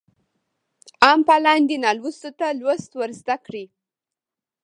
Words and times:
عام 1.05 1.19
فعالان 1.27 1.61
دي 1.69 1.77
نالوستو 1.83 2.29
ته 2.39 2.47
لوست 2.59 2.91
ورزده 2.99 3.35
کړي. 3.45 3.65